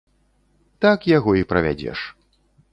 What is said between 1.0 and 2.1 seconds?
яго і правядзеш.